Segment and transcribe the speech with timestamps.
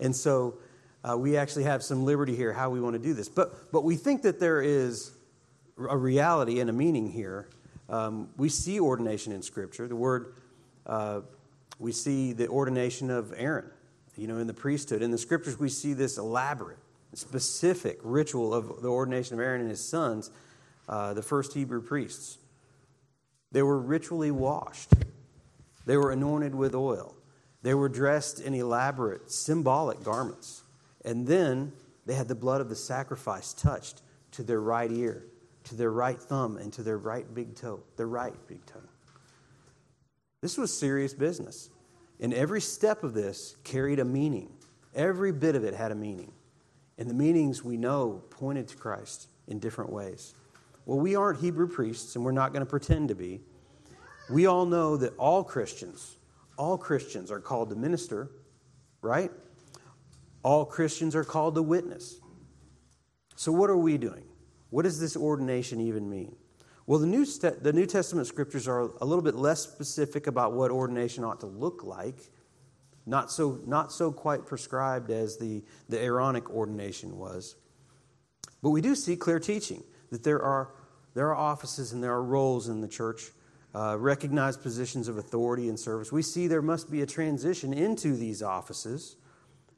[0.00, 0.58] And so
[1.04, 3.28] uh, we actually have some liberty here how we want to do this.
[3.28, 5.12] But, but we think that there is
[5.78, 7.48] a reality and a meaning here.
[7.88, 9.86] Um, we see ordination in Scripture.
[9.86, 10.34] The word,
[10.86, 11.20] uh,
[11.78, 13.70] we see the ordination of Aaron,
[14.16, 15.02] you know, in the priesthood.
[15.02, 16.78] In the Scriptures, we see this elaborate,
[17.14, 20.30] specific ritual of the ordination of Aaron and his sons,
[20.88, 22.38] uh, the first Hebrew priests.
[23.52, 24.92] They were ritually washed,
[25.86, 27.14] they were anointed with oil,
[27.62, 30.62] they were dressed in elaborate, symbolic garments.
[31.04, 31.72] And then
[32.06, 35.24] they had the blood of the sacrifice touched to their right ear,
[35.64, 38.80] to their right thumb, and to their right big toe, their right big toe.
[40.40, 41.70] This was serious business.
[42.20, 44.50] And every step of this carried a meaning.
[44.94, 46.32] Every bit of it had a meaning.
[46.96, 50.34] And the meanings we know pointed to Christ in different ways.
[50.84, 53.40] Well, we aren't Hebrew priests, and we're not going to pretend to be.
[54.30, 56.17] We all know that all Christians,
[56.58, 58.30] all Christians are called to minister,
[59.00, 59.30] right?
[60.42, 62.20] All Christians are called to witness.
[63.36, 64.24] So, what are we doing?
[64.70, 66.36] What does this ordination even mean?
[66.86, 70.70] Well, the New, the New Testament scriptures are a little bit less specific about what
[70.70, 72.30] ordination ought to look like,
[73.06, 77.56] not so, not so quite prescribed as the, the Aaronic ordination was.
[78.62, 80.70] But we do see clear teaching that there are,
[81.14, 83.30] there are offices and there are roles in the church,
[83.74, 86.10] uh, recognized positions of authority and service.
[86.10, 89.16] We see there must be a transition into these offices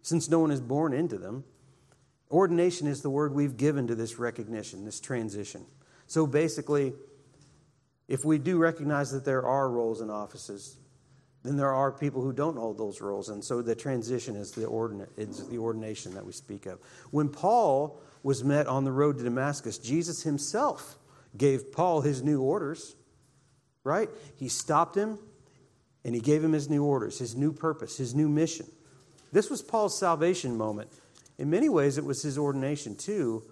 [0.03, 1.45] since no one is born into them.
[2.31, 5.67] Ordination is the word we've given to this recognition, this transition.
[6.07, 6.93] So basically,
[8.09, 10.77] if we do recognize that there are roles and offices,
[11.43, 13.29] then there are people who don't hold those roles.
[13.29, 16.79] And so the transition is the, ordina- is the ordination that we speak of.
[17.11, 20.99] When Paul was met on the road to Damascus, Jesus himself
[21.37, 22.97] gave Paul his new orders,
[23.85, 24.09] right?
[24.37, 25.19] He stopped him
[26.05, 28.67] and he gave him his new orders, his new purpose, his new mission.
[29.33, 30.91] This was Paul's salvation moment.
[31.39, 33.43] In many ways, it was his ordination too,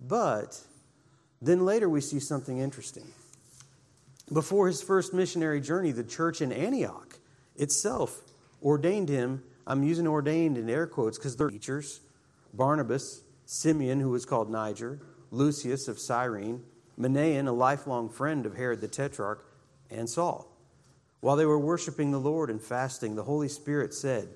[0.00, 0.60] but
[1.40, 3.04] then later we see something interesting.
[4.32, 7.18] Before his first missionary journey, the church in Antioch
[7.56, 8.22] itself
[8.62, 9.42] ordained him.
[9.66, 12.00] I'm using ordained in air quotes because they're teachers
[12.52, 16.62] Barnabas, Simeon, who was called Niger, Lucius of Cyrene,
[16.98, 19.44] Manaen, a lifelong friend of Herod the Tetrarch,
[19.94, 20.50] and Saul.
[21.20, 24.28] While they were worshiping the Lord and fasting, the Holy Spirit said,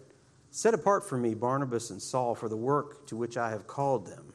[0.50, 4.06] Set apart for me Barnabas and Saul for the work to which I have called
[4.06, 4.32] them.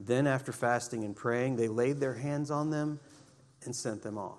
[0.00, 3.00] Then, after fasting and praying, they laid their hands on them
[3.64, 4.38] and sent them off.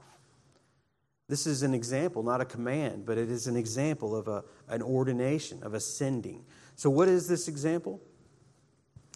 [1.28, 4.82] This is an example, not a command, but it is an example of a, an
[4.82, 6.46] ordination, of a sending.
[6.76, 8.02] So, what is this example?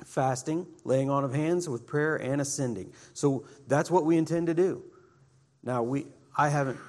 [0.06, 2.92] Fasting, laying on of hands with prayer, and ascending.
[3.14, 4.84] So, that's what we intend to do.
[5.64, 6.80] Now, we, I haven't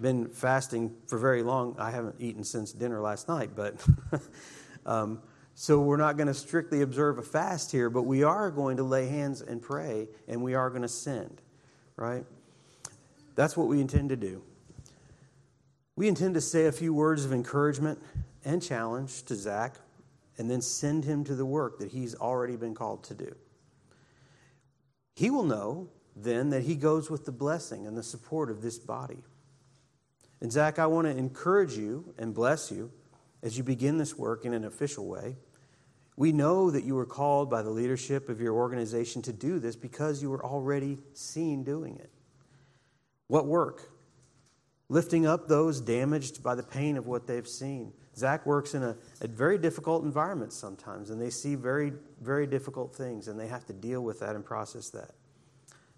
[0.00, 1.76] been fasting for very long.
[1.78, 3.74] I haven't eaten since dinner last night, but
[4.86, 5.20] um,
[5.54, 8.82] so we're not going to strictly observe a fast here, but we are going to
[8.82, 11.40] lay hands and pray, and we are going to send,
[11.96, 12.24] right?
[13.34, 14.42] That's what we intend to do.
[15.96, 18.00] We intend to say a few words of encouragement
[18.44, 19.74] and challenge to Zach,
[20.38, 23.34] and then send him to the work that he's already been called to do.
[25.16, 25.88] He will know
[26.22, 29.24] then that he goes with the blessing and the support of this body.
[30.40, 32.90] And Zach, I want to encourage you and bless you
[33.42, 35.36] as you begin this work in an official way.
[36.16, 39.76] We know that you were called by the leadership of your organization to do this
[39.76, 42.10] because you were already seen doing it.
[43.28, 43.92] What work?
[44.88, 47.92] Lifting up those damaged by the pain of what they've seen.
[48.16, 52.96] Zach works in a, a very difficult environment sometimes, and they see very, very difficult
[52.96, 55.12] things, and they have to deal with that and process that.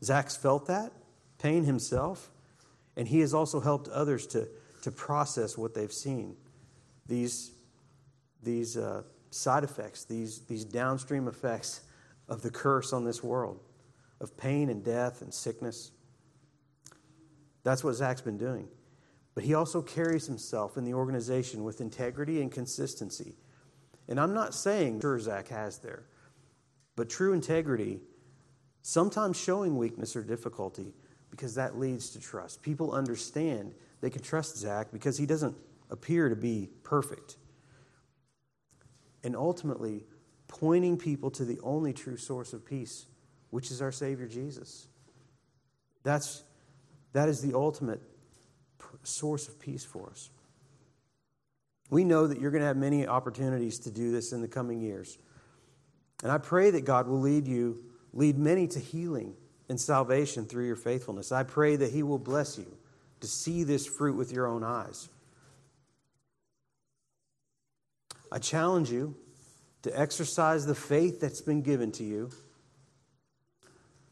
[0.02, 0.92] Zach's felt that
[1.40, 2.30] pain himself.
[2.96, 4.48] And he has also helped others to,
[4.82, 6.36] to process what they've seen.
[7.06, 7.52] These,
[8.42, 11.80] these uh, side effects, these, these downstream effects
[12.28, 13.60] of the curse on this world,
[14.20, 15.92] of pain and death and sickness.
[17.64, 18.68] That's what Zach's been doing.
[19.34, 23.34] But he also carries himself in the organization with integrity and consistency.
[24.08, 26.04] And I'm not saying sure Zach has there,
[26.96, 28.00] but true integrity,
[28.82, 30.94] sometimes showing weakness or difficulty,
[31.30, 32.62] because that leads to trust.
[32.62, 35.56] People understand they can trust Zach because he doesn't
[35.90, 37.36] appear to be perfect.
[39.22, 40.04] And ultimately,
[40.48, 43.06] pointing people to the only true source of peace,
[43.50, 44.88] which is our Savior Jesus.
[46.02, 46.42] That's,
[47.12, 48.00] that is the ultimate
[49.02, 50.30] source of peace for us.
[51.90, 54.80] We know that you're going to have many opportunities to do this in the coming
[54.80, 55.18] years.
[56.22, 57.82] And I pray that God will lead you,
[58.12, 59.34] lead many to healing
[59.68, 61.32] and salvation through your faithfulness.
[61.32, 62.76] I pray that He will bless you
[63.20, 65.08] to see this fruit with your own eyes.
[68.32, 69.16] I challenge you
[69.82, 72.30] to exercise the faith that's been given to you,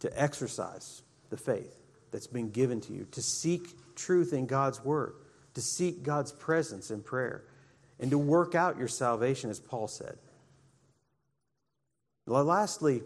[0.00, 1.74] to exercise the faith
[2.10, 5.14] that's been given to you, to seek truth in God's Word,
[5.54, 7.44] to seek God's presence in prayer,
[8.00, 10.18] and to work out your salvation, as Paul said.
[12.26, 13.02] Well, lastly,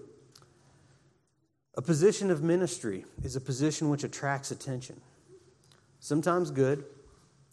[1.74, 5.00] a position of ministry is a position which attracts attention.
[6.00, 6.84] Sometimes good,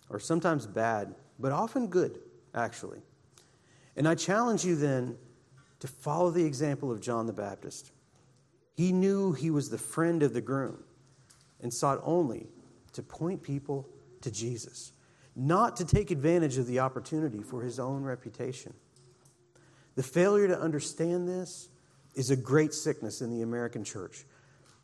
[0.09, 2.19] or sometimes bad, but often good,
[2.53, 2.99] actually.
[3.95, 5.17] And I challenge you then
[5.79, 7.91] to follow the example of John the Baptist.
[8.75, 10.83] He knew he was the friend of the groom
[11.61, 12.47] and sought only
[12.93, 13.87] to point people
[14.21, 14.91] to Jesus,
[15.35, 18.73] not to take advantage of the opportunity for his own reputation.
[19.95, 21.69] The failure to understand this
[22.15, 24.25] is a great sickness in the American church.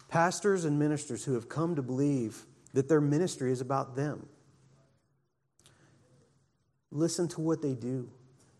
[0.09, 4.27] Pastors and ministers who have come to believe that their ministry is about them.
[6.91, 8.09] Listen to what they do.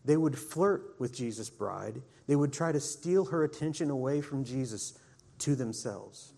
[0.04, 4.44] They would flirt with Jesus' bride, they would try to steal her attention away from
[4.44, 4.98] Jesus
[5.38, 6.32] to themselves.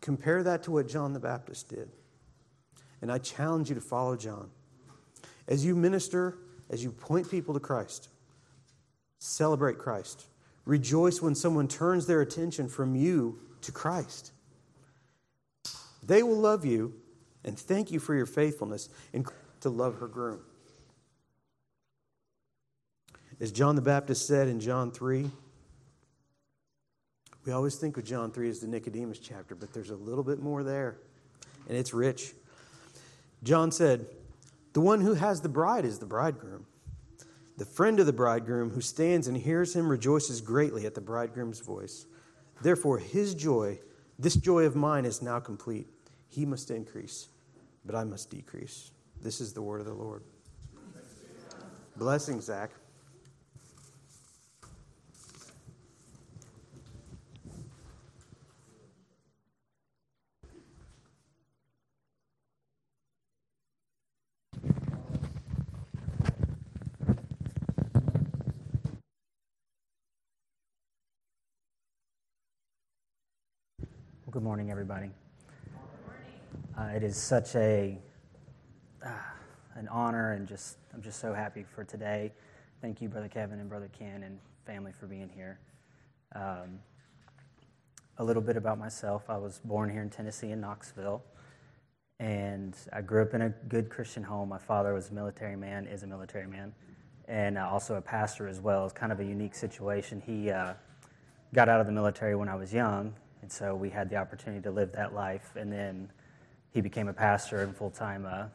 [0.00, 1.90] Compare that to what John the Baptist did.
[3.02, 4.50] And I challenge you to follow John.
[5.46, 6.38] As you minister,
[6.70, 8.08] as you point people to Christ,
[9.20, 10.26] celebrate Christ.
[10.64, 14.32] Rejoice when someone turns their attention from you to Christ.
[16.02, 16.94] They will love you
[17.44, 19.26] and thank you for your faithfulness and
[19.60, 20.40] to love her groom.
[23.40, 25.30] As John the Baptist said in John 3,
[27.46, 30.40] we always think of John 3 as the Nicodemus chapter, but there's a little bit
[30.40, 30.98] more there,
[31.68, 32.34] and it's rich.
[33.42, 34.04] John said,
[34.74, 36.66] The one who has the bride is the bridegroom.
[37.60, 41.60] The friend of the bridegroom who stands and hears him rejoices greatly at the bridegroom's
[41.60, 42.06] voice.
[42.62, 43.80] Therefore, his joy,
[44.18, 45.86] this joy of mine, is now complete.
[46.30, 47.28] He must increase,
[47.84, 48.92] but I must decrease.
[49.20, 50.22] This is the word of the Lord.
[51.98, 52.70] Blessing, Zach.
[74.30, 75.10] Good morning, everybody.
[76.78, 77.98] Uh, it is such a
[79.04, 79.08] uh,
[79.74, 82.30] an honor, and just I'm just so happy for today.
[82.80, 85.58] Thank you, Brother Kevin and Brother Ken and family for being here.
[86.36, 86.78] Um,
[88.18, 91.24] a little bit about myself: I was born here in Tennessee in Knoxville,
[92.20, 94.50] and I grew up in a good Christian home.
[94.50, 96.72] My father was a military man, is a military man,
[97.26, 98.84] and uh, also a pastor as well.
[98.84, 100.22] It's kind of a unique situation.
[100.24, 100.74] He uh,
[101.52, 104.62] got out of the military when I was young and so we had the opportunity
[104.62, 105.52] to live that life.
[105.56, 106.10] And then
[106.72, 108.46] he became a pastor in full time uh,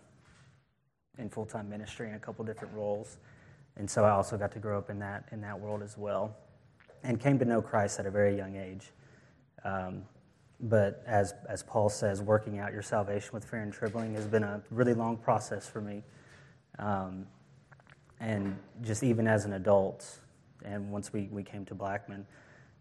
[1.17, 3.17] in full time ministry in a couple different roles.
[3.77, 6.35] And so I also got to grow up in that in that world as well,
[7.03, 8.91] and came to know Christ at a very young age.
[9.63, 10.03] Um,
[10.59, 14.43] but as as Paul says, working out your salvation with fear and trembling has been
[14.43, 16.03] a really long process for me.
[16.79, 17.27] Um,
[18.19, 20.19] and just even as an adult,
[20.63, 22.25] and once we, we came to Blackman,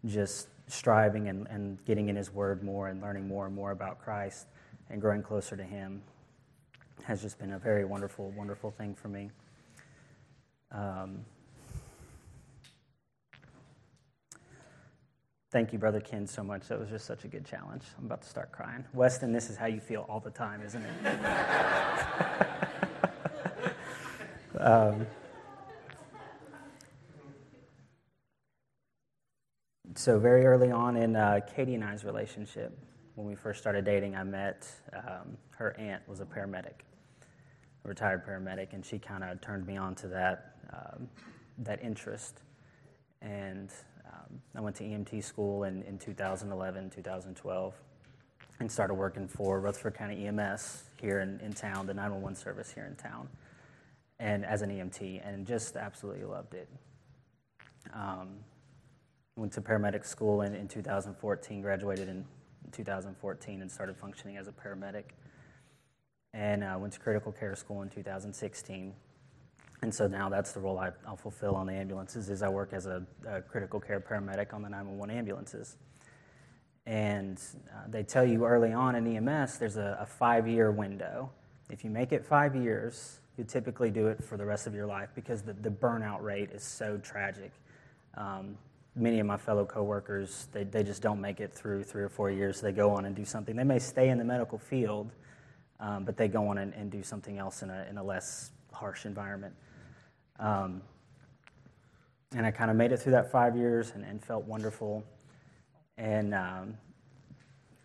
[0.05, 4.01] just striving and, and getting in His Word more and learning more and more about
[4.01, 4.47] Christ
[4.89, 6.01] and growing closer to Him
[7.03, 9.29] has just been a very wonderful, wonderful thing for me.
[10.71, 11.25] Um,
[15.51, 16.67] thank you, Brother Ken, so much.
[16.67, 17.83] That was just such a good challenge.
[17.97, 18.83] I'm about to start crying.
[18.93, 20.89] Weston, this is how you feel all the time, isn't it?
[24.59, 25.05] um,
[29.95, 32.77] so very early on in uh, Katie and I's relationship,
[33.15, 36.83] when we first started dating, I met um, her aunt was a paramedic,
[37.83, 41.07] a retired paramedic, and she kind of turned me on to that um,
[41.59, 42.41] that interest.
[43.21, 43.71] And
[44.05, 47.73] um, I went to EMT school in, in 2011, 2012,
[48.59, 52.85] and started working for Rutherford County EMS here in, in town, the 911 service here
[52.85, 53.29] in town,
[54.19, 56.67] and as an EMT, and just absolutely loved it.
[59.37, 62.25] Went to paramedic school in, in 2014, graduated in
[62.71, 65.03] 2014, and started functioning as a paramedic.
[66.33, 68.93] And uh, went to critical care school in 2016.
[69.81, 72.73] And so now that's the role I, will fulfill on the ambulances is I work
[72.73, 75.77] as a, a, critical care paramedic on the 911 ambulances.
[76.85, 77.39] And
[77.71, 81.29] uh, they tell you early on in EMS there's a, a five-year window.
[81.69, 84.85] If you make it five years, you typically do it for the rest of your
[84.85, 87.51] life because the, the burnout rate is so tragic.
[88.15, 88.57] Um,
[88.95, 92.31] many of my fellow coworkers, they, they just don't make it through three or four
[92.31, 92.61] years.
[92.61, 93.55] They go on and do something.
[93.55, 95.11] They may stay in the medical field,
[95.79, 98.51] um, but they go on and, and, do something else in a, in a less
[98.71, 99.53] harsh environment.
[100.39, 100.81] Um,
[102.33, 105.03] and I kind of made it through that five years and, and felt wonderful.
[105.97, 106.77] And um,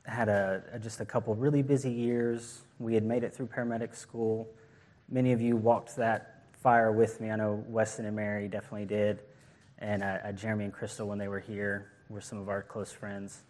[0.04, 2.62] had a, a, just a couple really busy years.
[2.78, 4.48] We had made it through paramedic school.
[5.08, 7.30] Many of you walked that fire with me.
[7.30, 9.22] I know Weston and Mary definitely did,
[9.80, 12.92] and uh, uh, Jeremy and Crystal when they were here were some of our close
[12.92, 13.42] friends.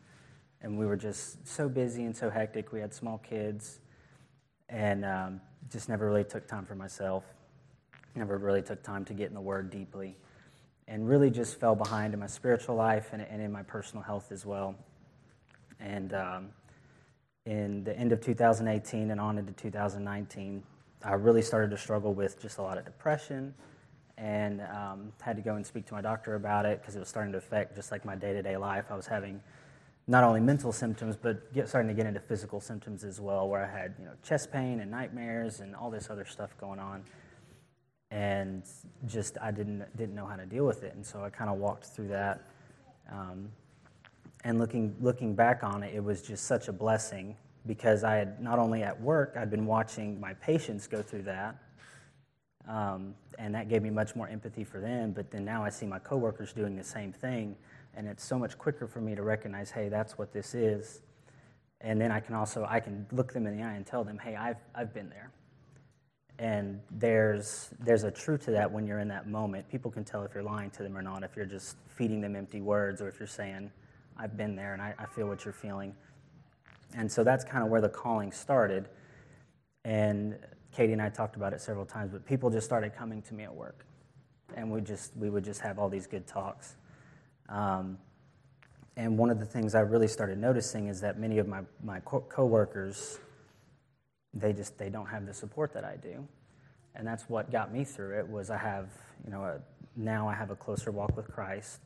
[0.62, 2.72] And we were just so busy and so hectic.
[2.72, 3.80] We had small kids,
[4.68, 7.24] and um, just never really took time for myself.
[8.14, 10.16] Never really took time to get in the Word deeply,
[10.86, 14.30] and really just fell behind in my spiritual life and, and in my personal health
[14.30, 14.74] as well.
[15.80, 16.48] And um,
[17.46, 20.62] in the end of 2018 and on into 2019,
[21.02, 23.54] I really started to struggle with just a lot of depression
[24.20, 27.08] and um, had to go and speak to my doctor about it because it was
[27.08, 28.84] starting to affect just like my day to day life.
[28.90, 29.40] I was having
[30.06, 33.64] not only mental symptoms, but get, starting to get into physical symptoms as well, where
[33.64, 37.02] I had you know chest pain and nightmares and all this other stuff going on,
[38.10, 38.62] and
[39.06, 41.56] just I didn't didn't know how to deal with it, and so I kind of
[41.56, 42.42] walked through that.
[43.10, 43.48] Um,
[44.44, 47.36] and looking looking back on it, it was just such a blessing
[47.66, 51.56] because I had not only at work I'd been watching my patients go through that,
[52.70, 55.12] um, and that gave me much more empathy for them.
[55.12, 57.56] But then now I see my coworkers doing the same thing,
[57.94, 61.02] and it's so much quicker for me to recognize, hey, that's what this is.
[61.80, 64.18] And then I can also I can look them in the eye and tell them,
[64.18, 65.32] hey, I've I've been there.
[66.38, 69.68] And there's there's a truth to that when you're in that moment.
[69.68, 72.36] People can tell if you're lying to them or not, if you're just feeding them
[72.36, 73.72] empty words, or if you're saying,
[74.16, 75.94] I've been there and I, I feel what you're feeling.
[76.94, 78.88] And so that's kind of where the calling started.
[79.84, 80.38] And
[80.72, 83.44] Katie and I talked about it several times, but people just started coming to me
[83.44, 83.84] at work.
[84.56, 86.76] And we just we would just have all these good talks.
[87.48, 87.98] Um,
[88.96, 92.00] and one of the things I really started noticing is that many of my, my
[92.00, 93.18] co- coworkers,
[94.34, 96.26] they just they don't have the support that I do.
[96.94, 98.90] And that's what got me through it was I have,
[99.24, 99.60] you know, a,
[99.96, 101.80] now I have a closer walk with Christ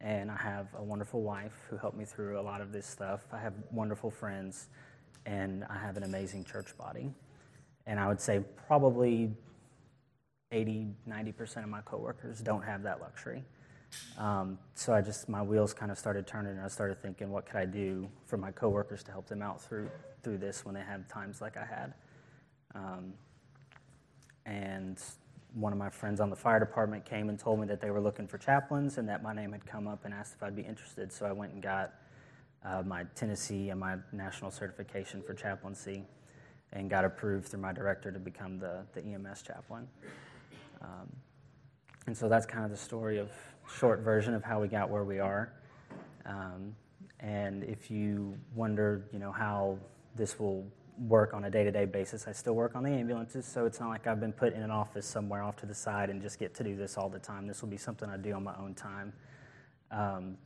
[0.00, 3.24] and I have a wonderful wife who helped me through a lot of this stuff.
[3.32, 4.68] I have wonderful friends,
[5.26, 7.10] and I have an amazing church body.
[7.88, 9.30] And I would say probably
[10.52, 13.42] 80, 90% of my coworkers don't have that luxury.
[14.18, 17.46] Um, so I just, my wheels kind of started turning, and I started thinking, what
[17.46, 19.90] could I do for my coworkers to help them out through,
[20.22, 21.94] through this when they have times like I had?
[22.74, 23.14] Um,
[24.44, 25.00] and
[25.54, 28.02] one of my friends on the fire department came and told me that they were
[28.02, 30.62] looking for chaplains and that my name had come up and asked if I'd be
[30.62, 31.10] interested.
[31.10, 31.94] So I went and got
[32.62, 36.04] uh, my Tennessee and my national certification for chaplaincy
[36.72, 39.86] and got approved through my director to become the, the EMS chaplain.
[40.82, 41.08] Um,
[42.06, 43.30] and so that's kind of the story of
[43.78, 45.52] short version of how we got where we are.
[46.26, 46.74] Um,
[47.20, 49.78] and if you wonder, you know, how
[50.14, 50.66] this will
[51.06, 52.26] work on a day to day basis.
[52.26, 54.70] I still work on the ambulances, so it's not like I've been put in an
[54.70, 57.46] office somewhere off to the side and just get to do this all the time.
[57.46, 59.12] This will be something I do on my own time.
[59.90, 60.36] Um,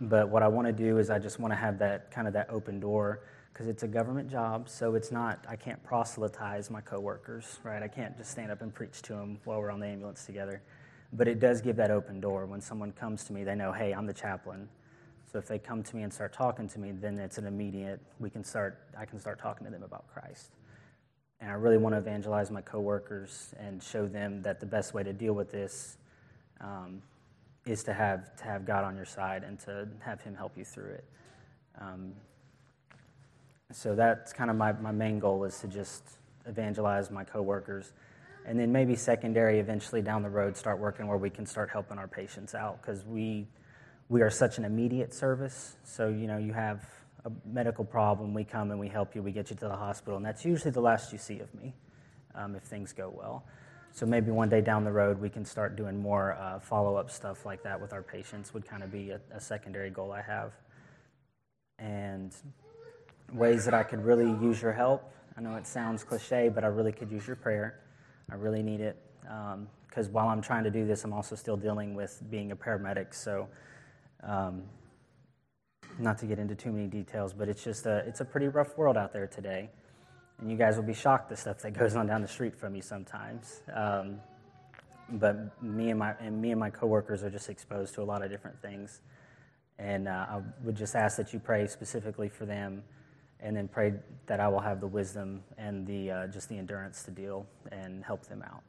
[0.00, 2.34] but what I want to do is I just want to have that kind of
[2.34, 3.20] that open door
[3.58, 7.82] because it's a government job, so it's not, I can't proselytize my coworkers, right?
[7.82, 10.62] I can't just stand up and preach to them while we're on the ambulance together.
[11.12, 12.46] But it does give that open door.
[12.46, 14.68] When someone comes to me, they know, hey, I'm the chaplain.
[15.32, 17.98] So if they come to me and start talking to me, then it's an immediate,
[18.20, 20.52] we can start, I can start talking to them about Christ.
[21.40, 25.02] And I really want to evangelize my coworkers and show them that the best way
[25.02, 25.98] to deal with this
[26.60, 27.02] um,
[27.66, 30.64] is to have, to have God on your side and to have Him help you
[30.64, 31.04] through it.
[31.80, 32.12] Um,
[33.72, 36.02] so that's kind of my, my main goal is to just
[36.46, 37.92] evangelize my coworkers
[38.46, 41.98] and then maybe secondary eventually down the road start working where we can start helping
[41.98, 43.46] our patients out because we
[44.08, 45.76] we are such an immediate service.
[45.84, 46.82] So, you know, you have
[47.24, 50.16] a medical problem, we come and we help you, we get you to the hospital,
[50.16, 51.74] and that's usually the last you see of me
[52.34, 53.44] um, if things go well.
[53.92, 57.10] So maybe one day down the road we can start doing more uh, follow up
[57.10, 60.22] stuff like that with our patients, would kind of be a, a secondary goal I
[60.22, 60.52] have.
[61.78, 62.34] And
[63.32, 65.12] ways that I could really use your help.
[65.36, 67.80] I know it sounds cliche, but I really could use your prayer.
[68.30, 68.96] I really need it.
[69.22, 72.56] Because um, while I'm trying to do this, I'm also still dealing with being a
[72.56, 73.14] paramedic.
[73.14, 73.48] So
[74.22, 74.62] um,
[75.98, 78.76] not to get into too many details, but it's just a, it's a pretty rough
[78.76, 79.70] world out there today.
[80.40, 82.74] And you guys will be shocked the stuff that goes on down the street from
[82.74, 83.62] you sometimes.
[83.74, 84.20] Um,
[85.10, 88.22] but me and my and me and my coworkers are just exposed to a lot
[88.22, 89.00] of different things,
[89.78, 92.82] and uh, I would just ask that you pray specifically for them,
[93.40, 93.94] and then pray
[94.26, 98.04] that I will have the wisdom and the uh, just the endurance to deal and
[98.04, 98.64] help them out.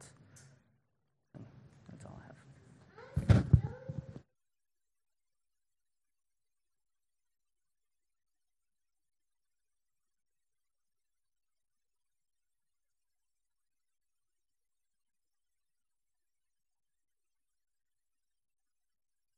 [1.89, 3.45] That's all I have.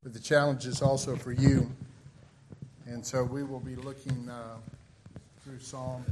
[0.03, 1.71] But the challenge is also for you.
[2.87, 4.57] And so we will be looking uh,
[5.43, 6.05] through Psalm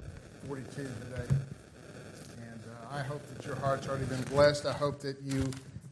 [0.47, 1.35] 42 today.
[2.41, 4.65] And uh, I hope that your heart's already been blessed.
[4.65, 5.43] I hope that you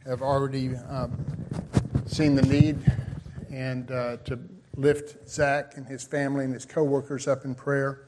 [0.04, 1.16] have already um,
[2.06, 2.78] seen the need
[3.48, 4.40] and uh, to
[4.76, 8.06] lift Zach and his family and his coworkers up in prayer.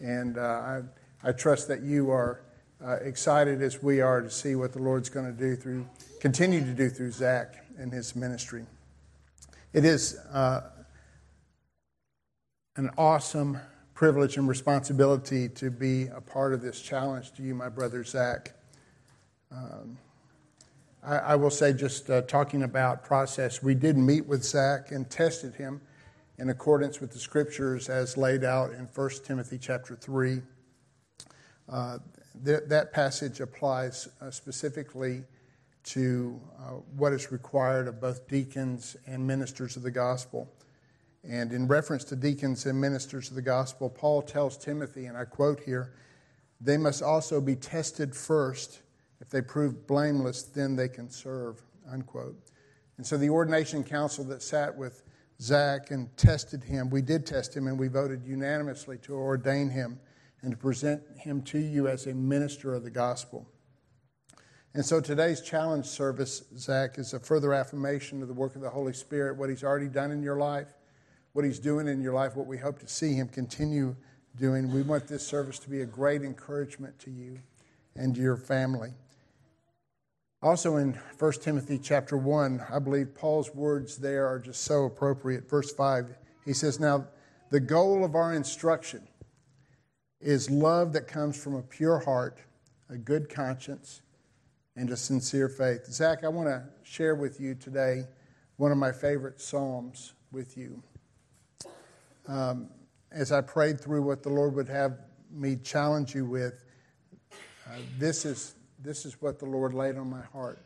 [0.00, 0.80] And uh, I,
[1.22, 2.40] I trust that you are
[2.82, 5.86] uh, excited as we are to see what the Lord's going to do through,
[6.20, 8.64] continue to do through Zach and his ministry.
[9.74, 10.62] It is uh,
[12.76, 13.58] an awesome
[13.94, 18.52] privilege and responsibility to be a part of this challenge to you, my brother Zach.
[19.52, 19.96] Um,
[21.02, 25.08] I, I, will say, just uh, talking about process, we did meet with Zach and
[25.08, 25.80] tested him
[26.38, 30.42] in accordance with the scriptures as laid out in 1 Timothy chapter 3.
[31.68, 31.98] Uh,
[32.44, 35.22] th- that passage applies uh, specifically
[35.84, 40.50] to uh, what is required of both deacons and ministers of the gospel.
[41.28, 45.24] And in reference to deacons and ministers of the gospel, Paul tells Timothy, and I
[45.24, 45.94] quote here,
[46.60, 48.80] they must also be tested first.
[49.20, 52.36] If they prove blameless, then they can serve, unquote.
[52.96, 55.02] And so the ordination council that sat with
[55.40, 59.98] Zach and tested him, we did test him, and we voted unanimously to ordain him
[60.42, 63.48] and to present him to you as a minister of the gospel.
[64.74, 68.70] And so today's challenge service, Zach, is a further affirmation of the work of the
[68.70, 70.74] Holy Spirit, what He's already done in your life,
[71.34, 73.94] what He's doing in your life, what we hope to see Him continue
[74.36, 74.72] doing.
[74.72, 77.38] We want this service to be a great encouragement to you
[77.94, 78.94] and to your family.
[80.42, 85.48] Also in 1 Timothy chapter 1, I believe Paul's words there are just so appropriate.
[85.48, 87.06] Verse 5, he says, Now
[87.50, 89.08] the goal of our instruction
[90.20, 92.38] is love that comes from a pure heart,
[92.88, 94.02] a good conscience,
[94.76, 95.86] and a sincere faith.
[95.86, 98.04] Zach, I want to share with you today
[98.56, 100.82] one of my favorite Psalms with you.
[102.26, 102.68] Um,
[103.10, 104.98] as I prayed through what the Lord would have
[105.30, 106.64] me challenge you with,
[107.66, 110.60] uh, this, is, this is what the Lord laid on my heart.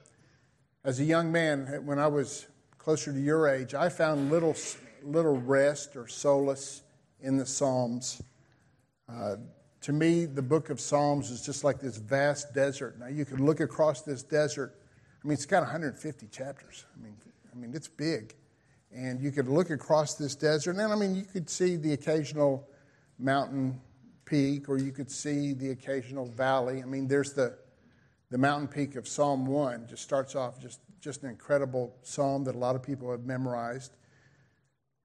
[0.85, 2.47] As a young man, when I was
[2.79, 4.57] closer to your age, I found little,
[5.03, 6.83] little rest or solace
[7.21, 8.23] in the Psalms.
[9.09, 9.37] Uh,
[9.83, 12.99] to me, the book of Psalms is just like this vast desert.
[12.99, 14.75] Now, you can look across this desert.
[15.23, 16.85] I mean, it's got 150 chapters.
[16.97, 17.17] I mean,
[17.53, 18.35] I mean, it's big.
[18.95, 22.69] And you could look across this desert, and I mean, you could see the occasional
[23.19, 23.81] mountain
[24.25, 26.83] peak, or you could see the occasional valley.
[26.83, 27.59] I mean, there's the,
[28.31, 32.55] the mountain peak of Psalm 1, just starts off just, just an incredible psalm that
[32.55, 33.97] a lot of people have memorized.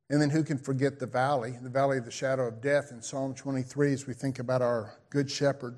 [0.09, 3.01] And then who can forget the valley, the valley of the shadow of death in
[3.01, 5.77] Psalm 23 as we think about our good shepherd.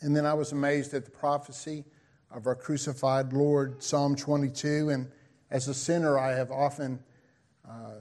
[0.00, 1.84] And then I was amazed at the prophecy
[2.30, 4.90] of our crucified Lord, Psalm 22.
[4.90, 5.10] And
[5.54, 6.98] as a sinner, I have often
[7.66, 8.00] uh,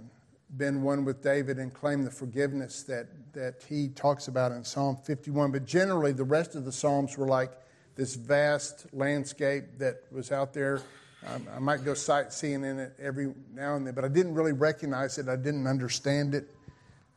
[0.58, 4.98] been one with David and claimed the forgiveness that, that he talks about in Psalm
[5.06, 5.52] 51.
[5.52, 7.52] But generally, the rest of the Psalms were like
[7.96, 10.82] this vast landscape that was out there
[11.26, 14.52] um, I might go sightseeing in it every now and then, but I didn't really
[14.52, 15.30] recognize it.
[15.30, 16.54] I didn't understand it.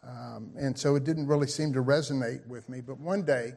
[0.07, 2.81] Um, and so it didn't really seem to resonate with me.
[2.81, 3.55] But one day,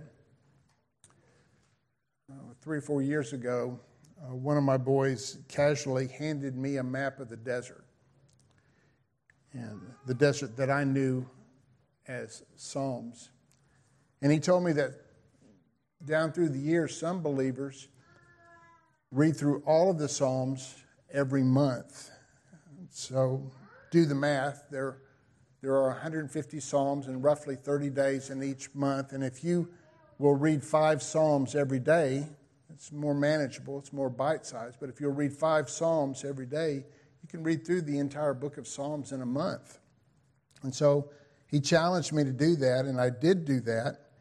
[2.32, 3.80] uh, three or four years ago,
[4.22, 7.86] uh, one of my boys casually handed me a map of the desert.
[9.54, 11.26] And the desert that I knew
[12.08, 13.30] as Psalms.
[14.22, 14.92] And he told me that
[16.06, 17.88] down through the years, some believers
[19.12, 20.76] read through all of the Psalms
[21.12, 22.10] every month.
[22.90, 23.52] So
[23.92, 24.66] do the math.
[24.70, 24.98] There,
[25.62, 29.14] there are 150 Psalms in roughly 30 days in each month.
[29.14, 29.70] And if you
[30.18, 32.28] will read five Psalms every day,
[32.80, 34.78] it's more manageable, it's more bite sized.
[34.80, 36.86] But if you'll read five Psalms every day,
[37.22, 39.80] you can read through the entire book of Psalms in a month.
[40.64, 41.10] And so
[41.48, 44.12] he challenged me to do that, and I did do that.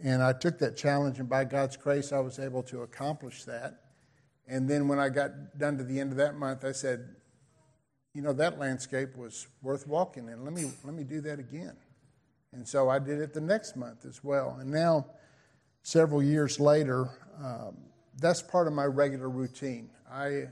[0.00, 3.80] And I took that challenge, and by God's grace, I was able to accomplish that.
[4.46, 7.08] And then when I got done to the end of that month, I said,
[8.12, 10.44] you know, that landscape was worth walking in.
[10.44, 11.76] Let me, let me do that again.
[12.52, 14.58] And so I did it the next month as well.
[14.60, 15.06] And now,
[15.82, 17.08] several years later,
[17.42, 17.78] um,
[18.18, 19.90] that's part of my regular routine.
[20.10, 20.44] I,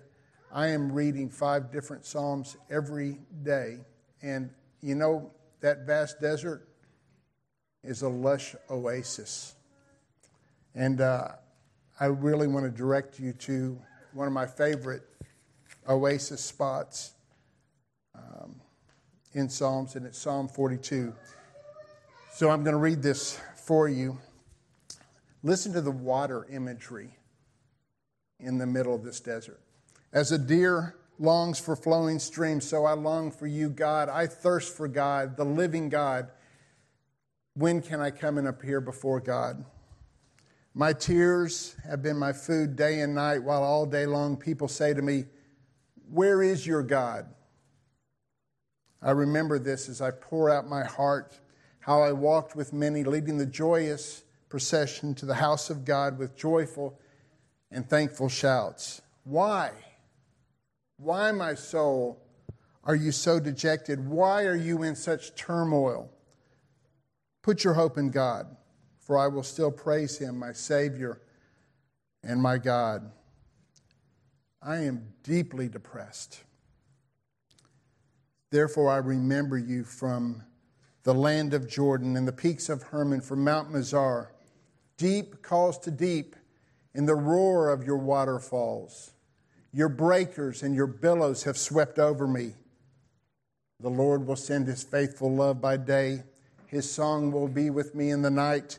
[0.52, 3.78] I am reading five different Psalms every day.
[4.22, 6.68] And you know, that vast desert
[7.84, 9.54] is a lush oasis.
[10.74, 11.28] And uh,
[12.00, 13.78] I really want to direct you to
[14.12, 15.02] one of my favorite
[15.88, 17.12] oasis spots
[18.14, 18.60] um,
[19.34, 21.12] in Psalms, and it's Psalm 42.
[22.34, 24.18] So I'm going to read this for you.
[25.42, 27.16] Listen to the water imagery
[28.42, 29.60] in the middle of this desert.
[30.12, 34.08] As a deer longs for flowing streams, so I long for you, God.
[34.08, 36.30] I thirst for God, the living God.
[37.54, 39.64] When can I come and appear before God?
[40.74, 44.94] My tears have been my food day and night, while all day long people say
[44.94, 45.26] to me,
[46.10, 47.26] Where is your God?
[49.02, 51.38] I remember this as I pour out my heart,
[51.80, 56.36] how I walked with many, leading the joyous procession to the house of God with
[56.36, 56.98] joyful
[57.72, 59.02] and thankful shouts.
[59.24, 59.70] Why?
[60.98, 62.22] Why, my soul,
[62.84, 64.06] are you so dejected?
[64.06, 66.10] Why are you in such turmoil?
[67.42, 68.56] Put your hope in God,
[69.00, 71.20] for I will still praise him, my Savior
[72.22, 73.10] and my God.
[74.60, 76.40] I am deeply depressed.
[78.50, 80.44] Therefore, I remember you from
[81.04, 84.28] the land of Jordan and the peaks of Hermon, from Mount Mizar.
[84.98, 86.36] Deep calls to deep
[86.94, 89.12] in the roar of your waterfalls.
[89.72, 92.54] Your breakers and your billows have swept over me.
[93.80, 96.24] The Lord will send his faithful love by day.
[96.66, 98.78] His song will be with me in the night,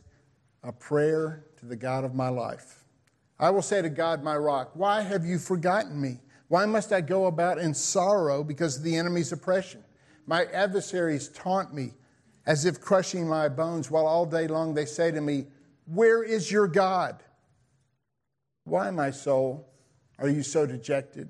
[0.63, 2.83] a prayer to the God of my life.
[3.39, 6.19] I will say to God, my rock, Why have you forgotten me?
[6.47, 9.83] Why must I go about in sorrow because of the enemy's oppression?
[10.27, 11.93] My adversaries taunt me
[12.45, 15.47] as if crushing my bones, while all day long they say to me,
[15.85, 17.23] Where is your God?
[18.63, 19.69] Why, my soul,
[20.19, 21.29] are you so dejected?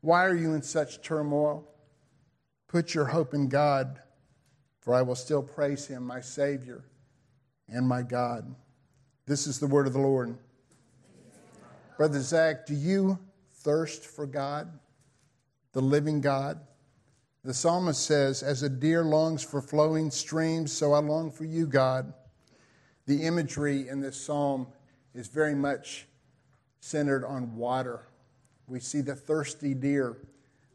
[0.00, 1.66] Why are you in such turmoil?
[2.68, 4.00] Put your hope in God,
[4.78, 6.84] for I will still praise him, my Savior
[7.68, 8.54] and my God.
[9.26, 10.36] This is the word of the Lord.
[11.96, 13.18] Brother Zach, do you
[13.52, 14.70] thirst for God,
[15.72, 16.60] the living God?
[17.44, 21.66] The psalmist says, As a deer longs for flowing streams, so I long for you,
[21.66, 22.12] God.
[23.06, 24.66] The imagery in this psalm
[25.14, 26.06] is very much
[26.80, 28.06] centered on water.
[28.66, 30.16] We see the thirsty deer.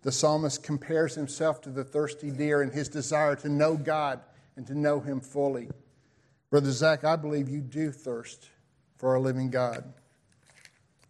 [0.02, 4.22] The psalmist compares himself to the thirsty deer in his desire to know God
[4.56, 5.70] and to know Him fully.
[6.50, 8.50] Brother Zach, I believe you do thirst
[8.98, 9.94] for our living God.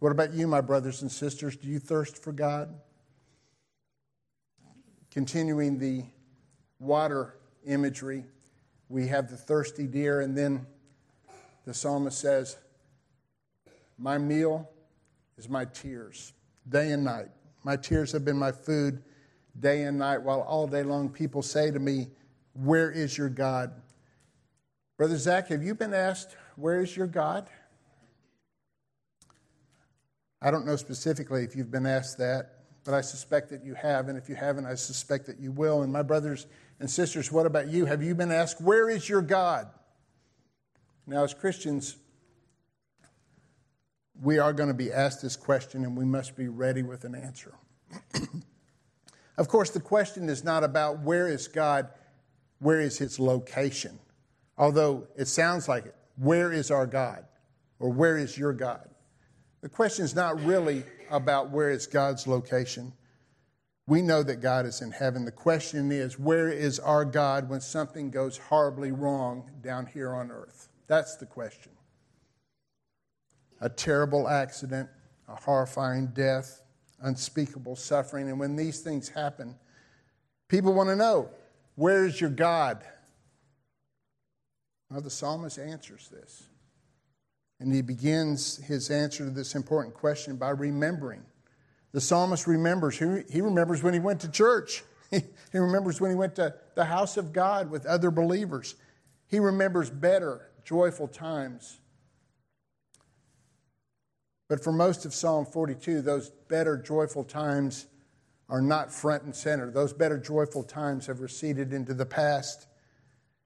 [0.00, 1.56] What about you, my brothers and sisters?
[1.56, 2.74] Do you thirst for God?
[5.10, 6.04] Continuing the
[6.78, 8.24] water imagery,
[8.88, 10.66] we have the thirsty deer, and then
[11.64, 12.58] the psalmist says,
[13.98, 14.68] My meal
[15.38, 16.32] is my tears,
[16.68, 17.28] day and night.
[17.64, 19.02] My tears have been my food
[19.58, 22.08] day and night, while all day long people say to me,
[22.54, 23.72] Where is your God?
[24.96, 27.48] Brother Zach, have you been asked, Where is your God?
[30.40, 34.08] I don't know specifically if you've been asked that, but I suspect that you have.
[34.08, 35.82] And if you haven't, I suspect that you will.
[35.82, 36.46] And my brothers
[36.78, 37.86] and sisters, what about you?
[37.86, 39.68] Have you been asked, Where is your God?
[41.06, 41.96] Now, as Christians,
[44.22, 47.14] we are going to be asked this question and we must be ready with an
[47.14, 47.54] answer.
[49.38, 51.88] of course, the question is not about where is God,
[52.58, 53.98] where is his location?
[54.58, 55.94] Although it sounds like it.
[56.16, 57.24] Where is our God?
[57.78, 58.88] Or where is your God?
[59.60, 62.92] The question is not really about where is God's location.
[63.86, 65.24] We know that God is in heaven.
[65.24, 70.30] The question is, where is our God when something goes horribly wrong down here on
[70.30, 70.68] earth?
[70.88, 71.72] That's the question.
[73.60, 74.88] A terrible accident,
[75.28, 76.62] a horrifying death,
[77.00, 78.28] unspeakable suffering.
[78.28, 79.54] And when these things happen,
[80.48, 81.30] people want to know,
[81.74, 82.84] where is your God?
[84.90, 86.44] Well, the psalmist answers this.
[87.58, 91.22] And he begins his answer to this important question by remembering.
[91.92, 92.98] The psalmist remembers.
[92.98, 94.82] He remembers when he went to church.
[95.52, 98.74] He remembers when he went to the house of God with other believers.
[99.28, 101.78] He remembers better, joyful times.
[104.48, 107.86] But for most of Psalm 42, those better, joyful times
[108.48, 109.70] are not front and center.
[109.70, 112.68] Those better, joyful times have receded into the past.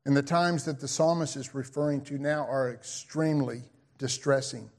[0.04, 3.62] And the times that the psalmist is referring to now are extremely
[3.98, 4.70] distressing.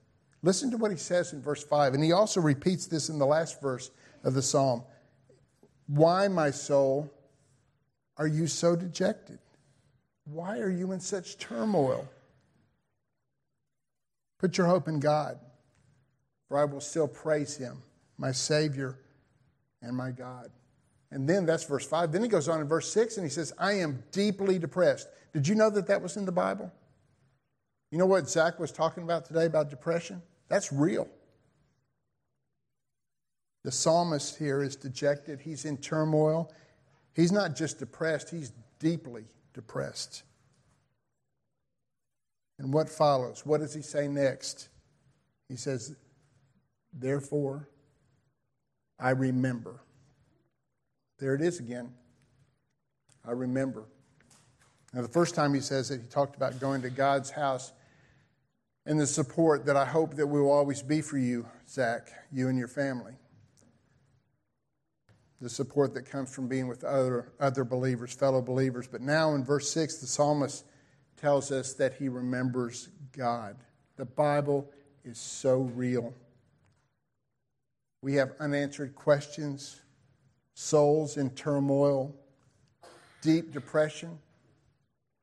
[0.43, 1.93] Listen to what he says in verse 5.
[1.93, 3.91] And he also repeats this in the last verse
[4.23, 4.83] of the psalm.
[5.87, 7.11] Why, my soul,
[8.17, 9.39] are you so dejected?
[10.25, 12.07] Why are you in such turmoil?
[14.39, 15.39] Put your hope in God,
[16.51, 17.81] for I will still praise him,
[18.17, 18.99] my Savior
[19.81, 20.51] and my God.
[21.09, 22.11] And then that's verse 5.
[22.11, 25.07] Then he goes on in verse 6 and he says, I am deeply depressed.
[25.31, 26.69] Did you know that that was in the Bible?
[27.89, 30.21] You know what Zach was talking about today about depression?
[30.49, 31.07] That's real.
[33.63, 36.51] The psalmist here is dejected, he's in turmoil.
[37.13, 40.23] He's not just depressed, he's deeply depressed.
[42.59, 43.45] And what follows?
[43.45, 44.67] What does he say next?
[45.47, 45.95] He says,
[46.93, 47.69] Therefore,
[48.99, 49.81] I remember.
[51.19, 51.91] There it is again.
[53.25, 53.85] I remember.
[54.93, 57.71] Now, the first time he says it, he talked about going to God's house
[58.85, 62.49] and the support that I hope that we will always be for you, Zach, you
[62.49, 63.13] and your family.
[65.39, 68.87] The support that comes from being with other, other believers, fellow believers.
[68.87, 70.65] But now in verse 6, the psalmist
[71.17, 73.57] tells us that he remembers God.
[73.97, 74.69] The Bible
[75.03, 76.13] is so real.
[78.01, 79.81] We have unanswered questions,
[80.53, 82.15] souls in turmoil,
[83.21, 84.17] deep depression,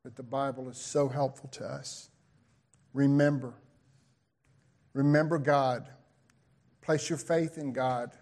[0.05, 2.11] but the Bible is so helpful to us.
[2.95, 3.55] Remember.
[4.95, 5.89] Remember God.
[6.81, 8.13] Place your faith in God.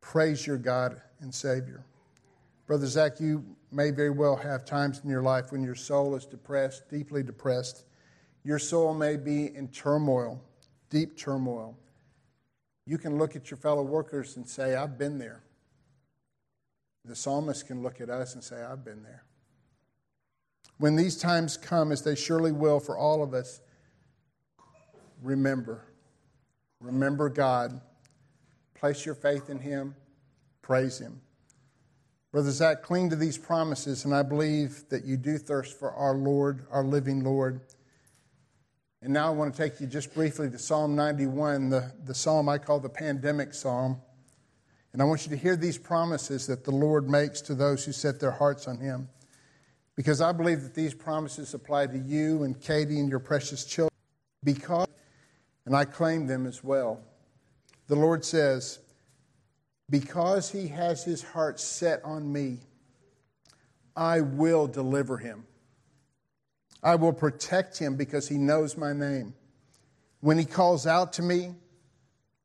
[0.00, 1.84] Praise your God and Savior.
[2.66, 6.26] Brother Zach, you may very well have times in your life when your soul is
[6.26, 7.84] depressed, deeply depressed.
[8.44, 10.42] Your soul may be in turmoil,
[10.90, 11.76] deep turmoil.
[12.88, 15.42] You can look at your fellow workers and say, I've been there.
[17.04, 19.24] The psalmist can look at us and say, I've been there.
[20.78, 23.60] When these times come, as they surely will for all of us,
[25.22, 25.84] remember.
[26.80, 27.78] Remember God.
[28.74, 29.94] Place your faith in Him.
[30.62, 31.20] Praise Him.
[32.32, 36.14] Brother Zach, cling to these promises, and I believe that you do thirst for our
[36.14, 37.60] Lord, our living Lord.
[39.00, 42.48] And now I want to take you just briefly to Psalm 91, the, the psalm
[42.48, 44.00] I call the pandemic psalm.
[44.92, 47.92] And I want you to hear these promises that the Lord makes to those who
[47.92, 49.08] set their hearts on Him.
[49.94, 53.94] Because I believe that these promises apply to you and Katie and your precious children.
[54.42, 54.88] Because,
[55.66, 57.00] and I claim them as well.
[57.86, 58.80] The Lord says,
[59.90, 62.58] because he has his heart set on me,
[63.96, 65.46] I will deliver him.
[66.82, 69.34] I will protect him because he knows my name.
[70.20, 71.54] When he calls out to me,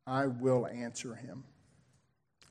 [0.06, 1.44] I will answer him.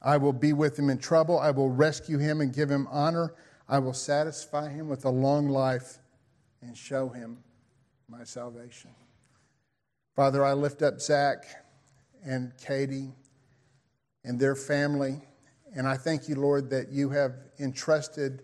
[0.00, 1.38] I will be with him in trouble.
[1.38, 3.34] I will rescue him and give him honor.
[3.68, 5.98] I will satisfy him with a long life
[6.60, 7.38] and show him
[8.08, 8.90] my salvation.
[10.14, 11.44] Father, I lift up Zach
[12.24, 13.12] and Katie
[14.24, 15.20] and their family.
[15.74, 18.42] And I thank you, Lord, that you have entrusted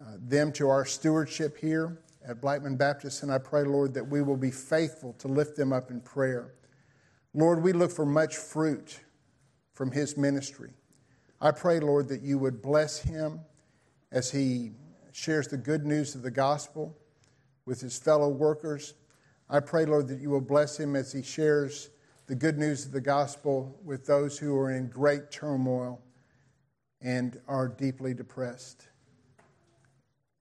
[0.00, 1.98] uh, them to our stewardship here
[2.30, 3.24] at Blackman Baptist.
[3.24, 6.54] And I pray, Lord, that we will be faithful to lift them up in prayer.
[7.34, 9.00] Lord, we look for much fruit
[9.74, 10.72] from his ministry.
[11.40, 13.40] I pray, Lord, that you would bless him
[14.12, 14.72] as he
[15.10, 16.96] shares the good news of the gospel
[17.66, 18.94] with his fellow workers.
[19.48, 21.90] I pray, Lord, that you will bless him as he shares
[22.26, 26.00] the good news of the gospel with those who are in great turmoil
[27.00, 28.86] and are deeply depressed.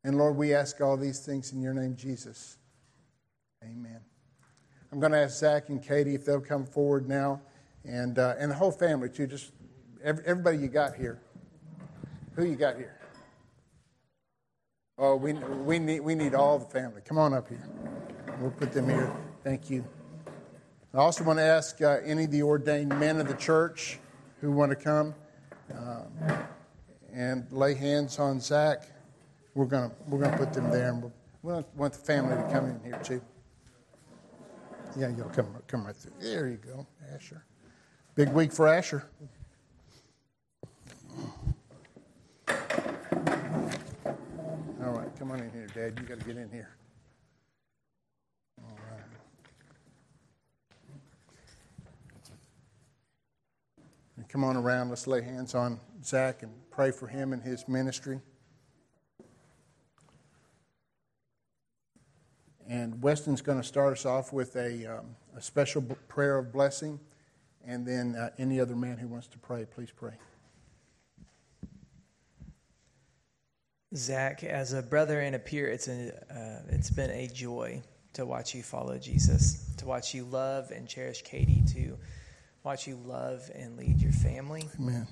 [0.03, 2.57] And Lord, we ask all these things in your name, Jesus.
[3.63, 3.99] Amen.
[4.91, 7.41] I'm going to ask Zach and Katie if they'll come forward now,
[7.83, 9.27] and, uh, and the whole family, too.
[9.27, 9.51] Just
[10.03, 11.21] everybody you got here.
[12.35, 12.99] Who you got here?
[14.97, 17.01] Oh, we, we, need, we need all the family.
[17.05, 17.67] Come on up here.
[18.39, 19.11] We'll put them here.
[19.43, 19.85] Thank you.
[20.93, 23.99] I also want to ask uh, any of the ordained men of the church
[24.41, 25.13] who want to come
[25.77, 26.07] um,
[27.13, 28.89] and lay hands on Zach.
[29.55, 32.65] We're going to we're to put them there, and we want the family to come
[32.65, 33.21] in here too.
[34.97, 36.13] Yeah, you'll come come right through.
[36.19, 37.43] There you go, Asher.
[38.15, 39.05] Big week for Asher.
[44.83, 45.99] All right, come on in here, Dad.
[45.99, 46.75] You got to get in here.
[48.61, 49.01] All right.
[54.17, 54.89] And come on around.
[54.89, 58.19] Let's lay hands on Zach and pray for him and his ministry.
[62.69, 66.99] And Weston's going to start us off with a, um, a special prayer of blessing.
[67.65, 70.13] And then uh, any other man who wants to pray, please pray.
[73.95, 77.81] Zach, as a brother and a peer, it's, a, uh, it's been a joy
[78.13, 81.97] to watch you follow Jesus, to watch you love and cherish Katie, to
[82.63, 84.69] watch you love and lead your family.
[84.79, 85.07] Amen.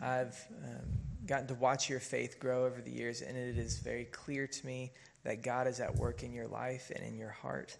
[0.00, 0.86] I've um,
[1.26, 4.66] gotten to watch your faith grow over the years, and it is very clear to
[4.66, 4.92] me
[5.28, 7.76] that God is at work in your life and in your heart.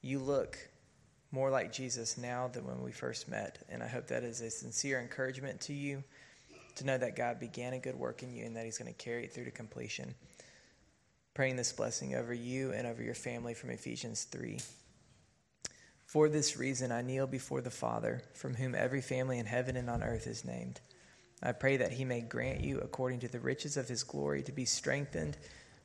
[0.00, 0.56] You look
[1.32, 4.48] more like Jesus now than when we first met, and I hope that is a
[4.48, 6.04] sincere encouragement to you
[6.76, 9.04] to know that God began a good work in you and that He's going to
[9.04, 10.14] carry it through to completion.
[11.34, 14.60] Praying this blessing over you and over your family from Ephesians 3.
[16.06, 19.90] For this reason, I kneel before the Father, from whom every family in heaven and
[19.90, 20.78] on earth is named.
[21.42, 24.52] I pray that he may grant you, according to the riches of his glory, to
[24.52, 25.36] be strengthened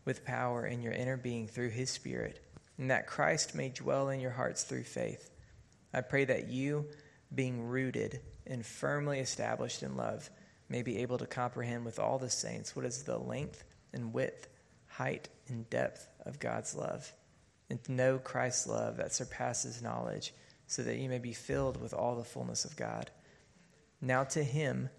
[0.10, 2.44] with power in your inner being through his Spirit,
[2.80, 5.30] and that Christ may dwell in your hearts through faith.
[5.94, 6.88] I pray that you,
[7.36, 10.28] being rooted and firmly established in love,
[10.68, 14.48] may be able to comprehend with all the saints what is the length and width,
[14.88, 17.14] height and depth of God's love,
[17.70, 20.34] and to know Christ's love that surpasses knowledge,
[20.66, 23.12] so that you may be filled with all the fullness of God.
[24.02, 24.90] Now to him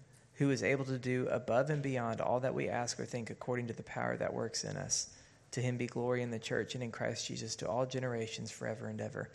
[0.41, 3.67] who is able to do above and beyond all that we ask or think according
[3.67, 5.11] to the power that works in us.
[5.51, 8.87] To him be glory in the church and in Christ Jesus to all generations forever
[8.87, 9.29] and ever.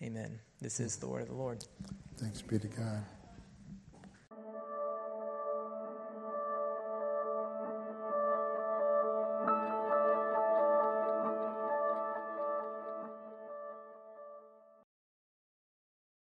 [0.00, 0.38] Amen.
[0.60, 1.64] This is the word of the Lord.
[2.16, 3.04] Thanks be to God.